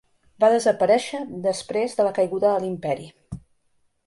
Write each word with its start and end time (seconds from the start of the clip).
Va 0.43 0.47
desaparèixer 0.53 1.21
després 1.45 1.95
de 2.01 2.09
la 2.09 2.15
caiguda 2.19 2.55
de 2.57 2.65
l'Imperi. 2.65 3.11